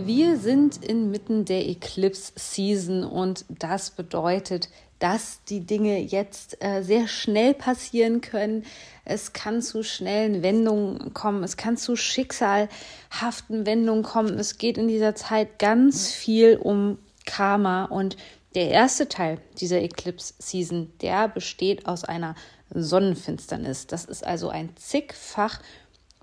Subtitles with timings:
[0.00, 4.68] Wir sind inmitten der Eclipse Season und das bedeutet,
[5.00, 8.64] dass die Dinge jetzt äh, sehr schnell passieren können.
[9.04, 14.38] Es kann zu schnellen Wendungen kommen, es kann zu schicksalhaften Wendungen kommen.
[14.38, 18.16] Es geht in dieser Zeit ganz viel um Karma und
[18.54, 22.36] der erste Teil dieser Eclipse Season, der besteht aus einer
[22.72, 23.88] Sonnenfinsternis.
[23.88, 25.60] Das ist also ein zigfach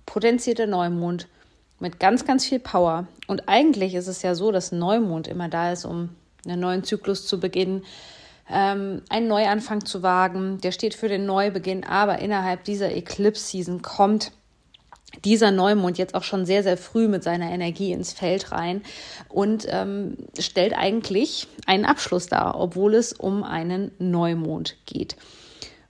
[0.05, 1.27] potenzierter Neumond
[1.79, 3.07] mit ganz, ganz viel Power.
[3.27, 6.09] Und eigentlich ist es ja so, dass Neumond immer da ist, um
[6.45, 7.83] einen neuen Zyklus zu beginnen,
[8.49, 10.59] ähm, einen Neuanfang zu wagen.
[10.61, 14.31] Der steht für den Neubeginn, aber innerhalb dieser Eclipse-Season kommt
[15.23, 18.81] dieser Neumond jetzt auch schon sehr, sehr früh mit seiner Energie ins Feld rein
[19.29, 25.15] und ähm, stellt eigentlich einen Abschluss dar, obwohl es um einen Neumond geht.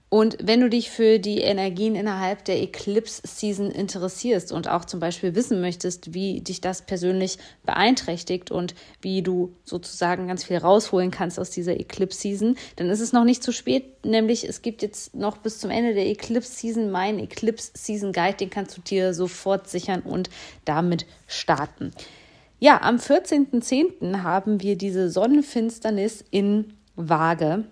[0.08, 5.34] Und wenn du dich für die Energien innerhalb der Eclipse-Season interessierst und auch zum Beispiel
[5.34, 11.40] wissen möchtest, wie dich das persönlich beeinträchtigt und wie du sozusagen ganz viel rausholen kannst
[11.40, 14.04] aus dieser Eclipse-Season, dann ist es noch nicht zu spät.
[14.04, 18.82] Nämlich es gibt jetzt noch bis zum Ende der Eclipse-Season meinen Eclipse-Season-Guide, den kannst du
[18.82, 20.30] dir sofort sichern und
[20.64, 21.90] damit starten.
[22.60, 24.22] Ja, am 14.10.
[24.22, 27.64] haben wir diese Sonnenfinsternis in Waage.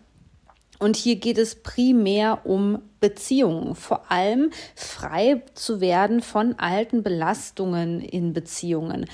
[0.78, 8.00] Und hier geht es primär um Beziehungen, vor allem frei zu werden von alten Belastungen
[8.00, 9.06] in Beziehungen.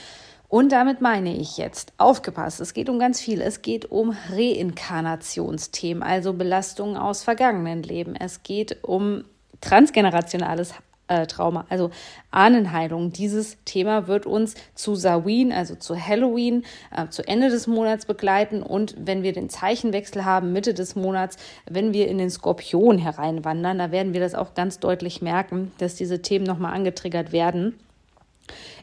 [0.49, 3.41] Und damit meine ich jetzt, aufgepasst, es geht um ganz viel.
[3.41, 8.17] Es geht um Reinkarnationsthemen, also Belastungen aus vergangenen Leben.
[8.17, 9.25] Es geht um
[9.61, 10.75] transgenerationales
[11.11, 11.91] äh, Trauma, also
[12.31, 13.13] Ahnenheilung.
[13.13, 16.65] Dieses Thema wird uns zu Samhain, also zu Halloween,
[16.97, 21.37] äh, zu Ende des Monats begleiten und wenn wir den Zeichenwechsel haben, Mitte des Monats,
[21.69, 25.97] wenn wir in den Skorpion hereinwandern, da werden wir das auch ganz deutlich merken, dass
[25.97, 27.75] diese Themen nochmal angetriggert werden.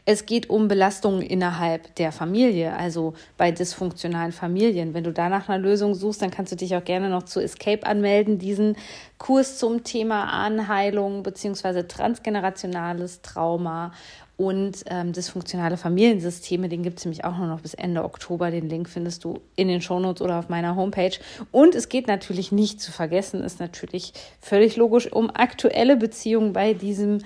[0.04, 4.94] Es geht um Belastungen innerhalb der Familie, also bei dysfunktionalen Familien.
[4.94, 7.40] Wenn du da nach einer Lösung suchst, dann kannst du dich auch gerne noch zu
[7.40, 8.76] Escape anmelden, diesen
[9.18, 11.82] Kurs zum Thema Anheilung bzw.
[11.82, 13.92] transgenerationales Trauma
[14.38, 16.68] und ähm, dysfunktionale Familiensysteme.
[16.68, 18.52] Den gibt es nämlich auch nur noch bis Ende Oktober.
[18.52, 21.18] Den Link findest du in den Shownotes oder auf meiner Homepage.
[21.50, 26.72] Und es geht natürlich nicht zu vergessen, ist natürlich völlig logisch, um aktuelle Beziehungen bei
[26.72, 27.18] diesem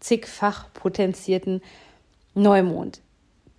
[0.00, 1.62] zigfach potenzierten
[2.34, 3.00] Neumond,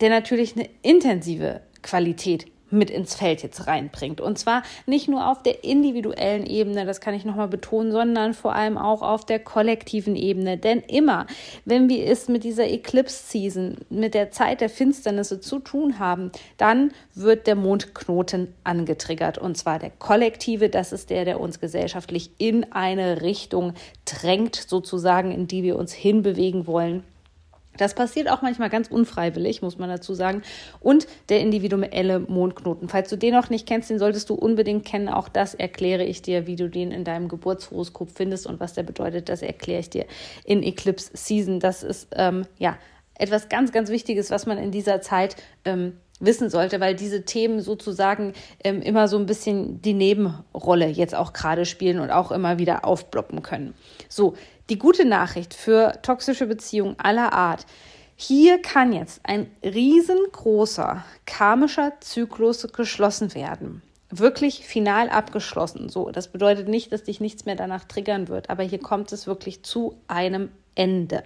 [0.01, 4.21] der natürlich eine intensive Qualität mit ins Feld jetzt reinbringt.
[4.21, 8.55] Und zwar nicht nur auf der individuellen Ebene, das kann ich nochmal betonen, sondern vor
[8.55, 10.57] allem auch auf der kollektiven Ebene.
[10.57, 11.27] Denn immer,
[11.65, 16.91] wenn wir es mit dieser Eclipse-Season, mit der Zeit der Finsternisse zu tun haben, dann
[17.15, 19.37] wird der Mondknoten angetriggert.
[19.37, 23.73] Und zwar der kollektive, das ist der, der uns gesellschaftlich in eine Richtung
[24.05, 27.03] drängt, sozusagen, in die wir uns hinbewegen wollen.
[27.79, 30.41] Das passiert auch manchmal ganz unfreiwillig, muss man dazu sagen.
[30.81, 32.89] Und der individuelle Mondknoten.
[32.89, 35.07] Falls du den noch nicht kennst, den solltest du unbedingt kennen.
[35.07, 38.83] Auch das erkläre ich dir, wie du den in deinem Geburtshoroskop findest und was der
[38.83, 39.29] bedeutet.
[39.29, 40.05] Das erkläre ich dir
[40.43, 41.59] in Eclipse Season.
[41.61, 42.77] Das ist ähm, ja
[43.15, 47.61] etwas ganz, ganz Wichtiges, was man in dieser Zeit ähm, wissen sollte, weil diese Themen
[47.61, 52.59] sozusagen ähm, immer so ein bisschen die Nebenrolle jetzt auch gerade spielen und auch immer
[52.59, 53.73] wieder aufploppen können.
[54.09, 54.35] So,
[54.69, 57.65] die gute Nachricht für toxische Beziehungen aller Art.
[58.15, 63.81] Hier kann jetzt ein riesengroßer karmischer Zyklus geschlossen werden.
[64.11, 65.87] Wirklich final abgeschlossen.
[65.87, 69.25] So, das bedeutet nicht, dass dich nichts mehr danach triggern wird, aber hier kommt es
[69.25, 71.23] wirklich zu einem Ende.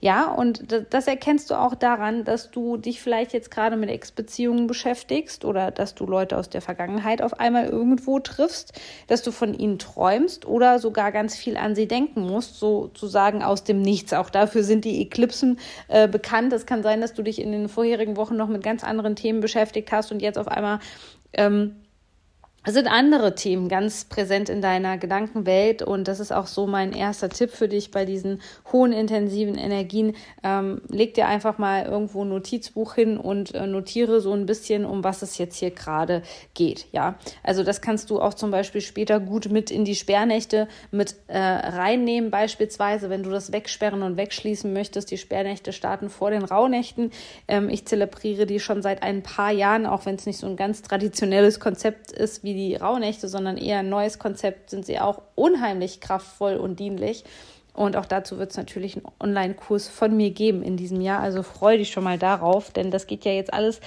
[0.00, 4.68] Ja, und das erkennst du auch daran, dass du dich vielleicht jetzt gerade mit Ex-Beziehungen
[4.68, 9.54] beschäftigst oder dass du Leute aus der Vergangenheit auf einmal irgendwo triffst, dass du von
[9.54, 14.12] ihnen träumst oder sogar ganz viel an sie denken musst, sozusagen aus dem Nichts.
[14.12, 15.58] Auch dafür sind die Eklipsen
[15.88, 16.52] äh, bekannt.
[16.52, 19.40] Es kann sein, dass du dich in den vorherigen Wochen noch mit ganz anderen Themen
[19.40, 20.78] beschäftigt hast und jetzt auf einmal
[21.32, 21.74] ähm,
[22.72, 27.28] sind andere Themen ganz präsent in deiner Gedankenwelt und das ist auch so mein erster
[27.28, 28.42] Tipp für dich bei diesen
[28.72, 30.16] hohen intensiven Energien.
[30.42, 34.84] Ähm, leg dir einfach mal irgendwo ein Notizbuch hin und äh, notiere so ein bisschen,
[34.84, 36.22] um was es jetzt hier gerade
[36.54, 36.86] geht.
[36.92, 41.14] Ja, also das kannst du auch zum Beispiel später gut mit in die Sperrnächte mit
[41.28, 45.10] äh, reinnehmen, beispielsweise, wenn du das wegsperren und wegschließen möchtest.
[45.10, 47.12] Die Sperrnächte starten vor den Rauhnächten.
[47.46, 50.56] Ähm, ich zelebriere die schon seit ein paar Jahren, auch wenn es nicht so ein
[50.56, 55.22] ganz traditionelles Konzept ist wie die Rauhnächte, sondern eher ein neues Konzept, sind sie auch
[55.34, 57.24] unheimlich kraftvoll und dienlich.
[57.72, 61.20] Und auch dazu wird es natürlich einen Online-Kurs von mir geben in diesem Jahr.
[61.20, 63.80] Also freue dich schon mal darauf, denn das geht ja jetzt alles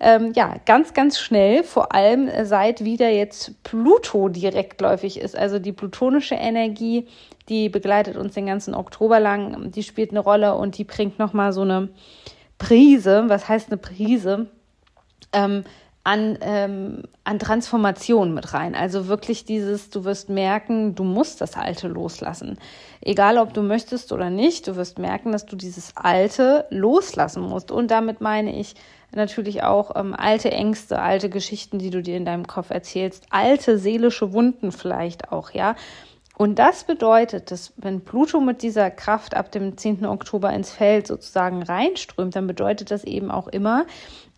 [0.00, 5.36] ähm, ja, ganz, ganz schnell, vor allem seit wieder jetzt Pluto direktläufig ist.
[5.36, 7.06] Also die plutonische Energie,
[7.48, 11.52] die begleitet uns den ganzen Oktober lang, die spielt eine Rolle und die bringt nochmal
[11.52, 11.90] so eine
[12.58, 13.24] Prise.
[13.28, 14.46] Was heißt eine Prise?
[15.32, 15.64] Ähm,
[16.06, 18.76] an, ähm, an Transformation mit rein.
[18.76, 22.58] Also wirklich dieses, du wirst merken, du musst das Alte loslassen.
[23.00, 27.72] Egal, ob du möchtest oder nicht, du wirst merken, dass du dieses Alte loslassen musst.
[27.72, 28.76] Und damit meine ich
[29.16, 33.76] natürlich auch ähm, alte Ängste, alte Geschichten, die du dir in deinem Kopf erzählst, alte
[33.76, 35.74] seelische Wunden vielleicht auch, ja.
[36.38, 40.04] Und das bedeutet, dass wenn Pluto mit dieser Kraft ab dem 10.
[40.04, 43.86] Oktober ins Feld sozusagen reinströmt, dann bedeutet das eben auch immer,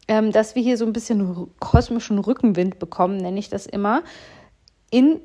[0.08, 4.02] ähm, dass wir hier so ein bisschen kosmischen Rückenwind bekommen, nenne ich das immer,
[4.90, 5.20] in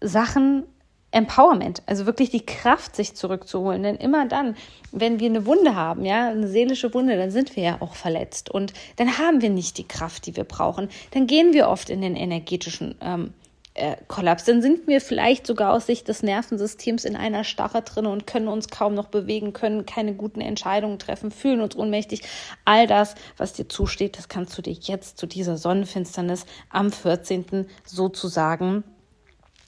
[0.00, 0.64] Sachen
[1.12, 3.82] Empowerment, also wirklich die Kraft, sich zurückzuholen.
[3.82, 4.56] Denn immer dann,
[4.92, 8.48] wenn wir eine Wunde haben, ja, eine seelische Wunde, dann sind wir ja auch verletzt
[8.48, 10.88] und dann haben wir nicht die Kraft, die wir brauchen.
[11.10, 13.34] Dann gehen wir oft in den energetischen ähm,
[13.80, 14.44] äh, Kollaps.
[14.44, 18.48] Dann sind wir vielleicht sogar aus Sicht des Nervensystems in einer Starre drin und können
[18.48, 22.22] uns kaum noch bewegen, können keine guten Entscheidungen treffen, fühlen uns ohnmächtig.
[22.64, 27.66] All das, was dir zusteht, das kannst du dir jetzt zu dieser Sonnenfinsternis am 14.
[27.84, 28.84] sozusagen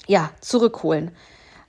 [0.07, 1.13] ja, zurückholen.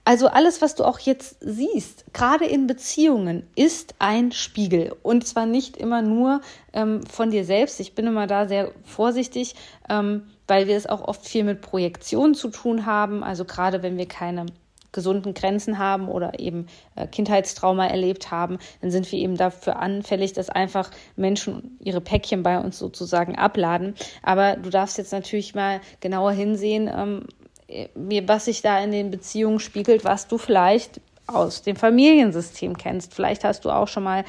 [0.06, 4.94] Also alles, was du auch jetzt siehst, gerade in Beziehungen, ist ein Spiegel.
[5.02, 6.42] Und zwar nicht immer nur
[6.74, 7.80] ähm, von dir selbst.
[7.80, 9.56] Ich bin immer da sehr vorsichtig,
[9.90, 13.24] ähm, weil wir es auch oft viel mit Projektionen zu tun haben.
[13.24, 14.48] Also gerade wenn wir keine
[14.92, 20.34] gesunden Grenzen haben oder eben äh, Kindheitstrauma erlebt haben, dann sind wir eben dafür anfällig,
[20.34, 23.96] dass einfach Menschen ihre Päckchen bei uns sozusagen abladen.
[24.22, 27.26] Aber du darfst jetzt natürlich mal genauer hinsehen, ähm,
[27.96, 33.14] was sich da in den Beziehungen spiegelt, was du vielleicht aus dem Familiensystem kennst.
[33.14, 34.24] Vielleicht hast du auch schon mal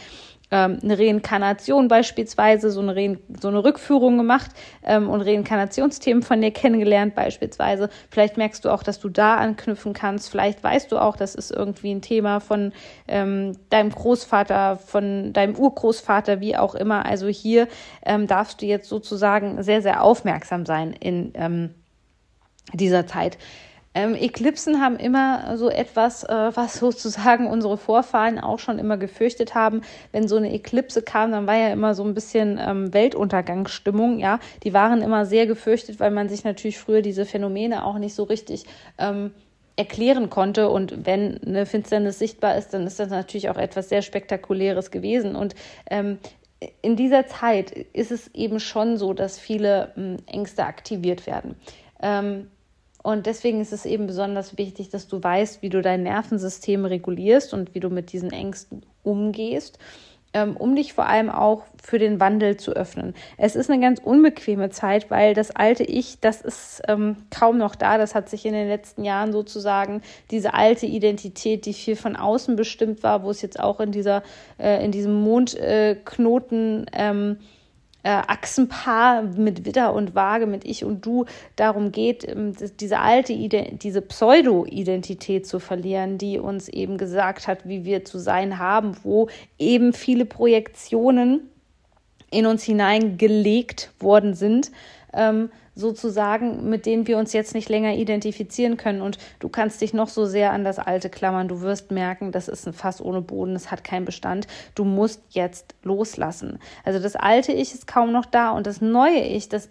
[0.50, 4.52] ähm, eine Reinkarnation beispielsweise, so eine, Re so eine Rückführung gemacht
[4.84, 7.88] ähm, und Reinkarnationsthemen von dir kennengelernt beispielsweise.
[8.10, 10.30] Vielleicht merkst du auch, dass du da anknüpfen kannst.
[10.30, 12.72] Vielleicht weißt du auch, das ist irgendwie ein Thema von
[13.08, 17.04] ähm, deinem Großvater, von deinem Urgroßvater, wie auch immer.
[17.04, 17.66] Also hier
[18.04, 21.74] ähm, darfst du jetzt sozusagen sehr, sehr aufmerksam sein in ähm,
[22.72, 23.38] dieser Zeit.
[23.96, 29.54] Ähm, Eklipsen haben immer so etwas, äh, was sozusagen unsere Vorfahren auch schon immer gefürchtet
[29.54, 29.82] haben.
[30.10, 34.18] Wenn so eine Eklipse kam, dann war ja immer so ein bisschen ähm, Weltuntergangsstimmung.
[34.18, 38.14] Ja, die waren immer sehr gefürchtet, weil man sich natürlich früher diese Phänomene auch nicht
[38.14, 38.64] so richtig
[38.98, 39.30] ähm,
[39.76, 40.70] erklären konnte.
[40.70, 45.36] Und wenn eine Finsternis sichtbar ist, dann ist das natürlich auch etwas sehr Spektakuläres gewesen.
[45.36, 45.54] Und
[45.88, 46.18] ähm,
[46.82, 51.54] in dieser Zeit ist es eben schon so, dass viele ähm, Ängste aktiviert werden.
[52.02, 52.48] Ähm,
[53.04, 57.52] und deswegen ist es eben besonders wichtig, dass du weißt, wie du dein Nervensystem regulierst
[57.52, 59.78] und wie du mit diesen Ängsten umgehst,
[60.32, 63.12] ähm, um dich vor allem auch für den Wandel zu öffnen.
[63.36, 67.74] Es ist eine ganz unbequeme Zeit, weil das alte Ich, das ist ähm, kaum noch
[67.74, 67.98] da.
[67.98, 72.56] Das hat sich in den letzten Jahren sozusagen diese alte Identität, die viel von außen
[72.56, 74.22] bestimmt war, wo es jetzt auch in dieser,
[74.58, 77.36] äh, in diesem Mondknoten äh, ähm,
[78.04, 81.24] äh, Achsenpaar mit Widder und Waage, mit Ich und Du,
[81.56, 87.84] darum geht, ähm, diese alte, diese Pseudo-Identität zu verlieren, die uns eben gesagt hat, wie
[87.84, 91.48] wir zu sein haben, wo eben viele Projektionen
[92.30, 94.70] in uns hineingelegt worden sind.
[95.12, 99.02] Ähm, sozusagen, mit denen wir uns jetzt nicht länger identifizieren können.
[99.02, 101.48] Und du kannst dich noch so sehr an das Alte klammern.
[101.48, 104.46] Du wirst merken, das ist ein Fass ohne Boden, es hat keinen Bestand.
[104.74, 106.58] Du musst jetzt loslassen.
[106.84, 109.68] Also das alte Ich ist kaum noch da und das neue Ich, das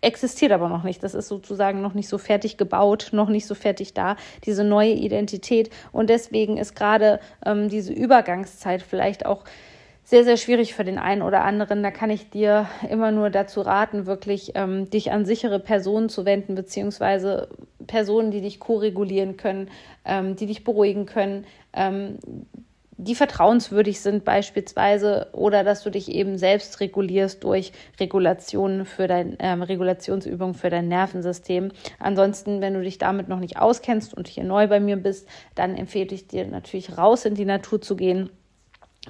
[0.00, 1.02] existiert aber noch nicht.
[1.02, 4.92] Das ist sozusagen noch nicht so fertig gebaut, noch nicht so fertig da, diese neue
[4.92, 5.70] Identität.
[5.92, 9.44] Und deswegen ist gerade ähm, diese Übergangszeit vielleicht auch
[10.08, 11.82] sehr, sehr schwierig für den einen oder anderen.
[11.82, 16.24] Da kann ich dir immer nur dazu raten, wirklich ähm, dich an sichere Personen zu
[16.24, 17.50] wenden, beziehungsweise
[17.86, 19.68] Personen, die dich ko-regulieren können,
[20.06, 22.16] ähm, die dich beruhigen können, ähm,
[22.96, 29.36] die vertrauenswürdig sind beispielsweise oder dass du dich eben selbst regulierst durch Regulationen für dein
[29.40, 31.70] ähm, Regulationsübungen für dein Nervensystem.
[31.98, 35.76] Ansonsten, wenn du dich damit noch nicht auskennst und hier neu bei mir bist, dann
[35.76, 38.30] empfehle ich dir natürlich raus in die Natur zu gehen,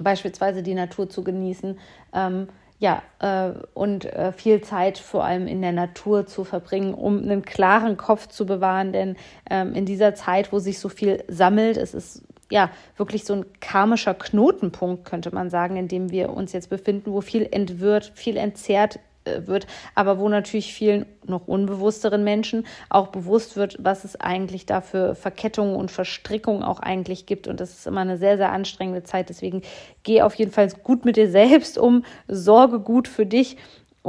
[0.03, 1.77] beispielsweise die Natur zu genießen.
[2.13, 2.47] Ähm,
[2.79, 7.43] ja, äh, und äh, viel Zeit vor allem in der Natur zu verbringen, um einen
[7.43, 8.93] klaren Kopf zu bewahren.
[8.93, 9.17] Denn
[9.49, 13.45] ähm, in dieser Zeit, wo sich so viel sammelt, es ist ja wirklich so ein
[13.59, 18.37] karmischer Knotenpunkt, könnte man sagen, in dem wir uns jetzt befinden, wo viel entwirrt, viel
[18.37, 18.99] entzerrt
[19.45, 24.81] wird, aber wo natürlich vielen noch unbewussteren Menschen auch bewusst wird, was es eigentlich da
[24.81, 27.47] für Verkettungen und Verstrickungen auch eigentlich gibt.
[27.47, 29.29] Und das ist immer eine sehr, sehr anstrengende Zeit.
[29.29, 29.61] Deswegen
[30.03, 33.57] geh auf jeden Fall gut mit dir selbst um, sorge gut für dich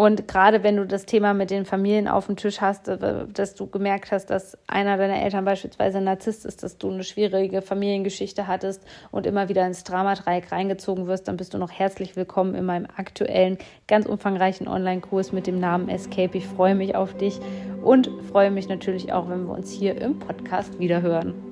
[0.00, 3.54] und gerade wenn du das Thema mit den Familien auf dem Tisch hast, äh, dass
[3.54, 7.60] du gemerkt hast, dass einer deiner Eltern beispielsweise ein Narzisst ist, dass du eine schwierige
[7.60, 12.54] Familiengeschichte hattest und immer wieder ins Dramadreieck reingezogen wirst, dann bist du noch herzlich willkommen
[12.54, 16.38] in meinem aktuellen, ganz umfangreichen Online-Kurs mit dem Namen Escape.
[16.38, 17.38] Ich freue mich auf dich
[17.82, 21.49] und freue mich natürlich auch, wenn wir uns hier im Podcast wiederhören.